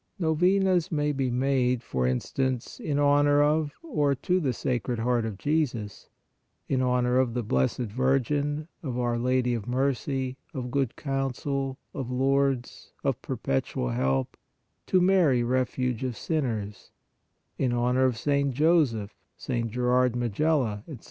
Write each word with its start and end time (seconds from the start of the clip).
Novenas 0.17 0.91
may 0.91 1.11
be 1.11 1.29
made, 1.29 1.83
for 1.83 2.07
in 2.07 2.19
stance, 2.19 2.79
in 2.79 2.97
honor 2.97 3.43
of 3.43 3.71
or 3.83 4.15
to 4.15 4.39
the 4.39 4.51
Sacred 4.51 4.97
Heart 4.97 5.25
of 5.27 5.37
Jesus, 5.37 6.09
in 6.67 6.81
honor 6.81 7.19
of 7.19 7.35
the 7.35 7.43
Blessed 7.43 7.81
Virgin, 7.91 8.67
of 8.81 8.97
Our 8.97 9.19
Lady 9.19 9.53
of 9.53 9.67
Mercy, 9.67 10.37
of 10.55 10.71
Good 10.71 10.95
Counsel, 10.95 11.77
of 11.93 12.09
Lourdes, 12.09 12.93
of 13.03 13.21
Perpetual 13.21 13.89
Help, 13.89 14.35
to 14.87 15.01
Mary 15.01 15.43
Refuge 15.43 16.03
of 16.03 16.17
sinners, 16.17 16.89
in 17.59 17.71
honor 17.71 18.05
of 18.05 18.17
St. 18.17 18.51
Joseph, 18.55 19.13
St. 19.37 19.69
Gerard 19.69 20.15
Majella, 20.15 20.83
etc. 20.87 20.99